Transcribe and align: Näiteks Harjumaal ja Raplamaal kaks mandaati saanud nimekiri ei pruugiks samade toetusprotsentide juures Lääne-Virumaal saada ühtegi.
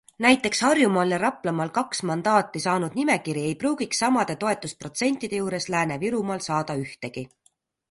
Näiteks 0.23 0.61
Harjumaal 0.67 1.11
ja 1.13 1.19
Raplamaal 1.23 1.71
kaks 1.75 2.01
mandaati 2.11 2.61
saanud 2.65 2.97
nimekiri 3.01 3.45
ei 3.51 3.53
pruugiks 3.65 4.03
samade 4.05 4.39
toetusprotsentide 4.47 5.43
juures 5.45 5.71
Lääne-Virumaal 5.77 6.45
saada 6.51 6.81
ühtegi. 6.89 7.27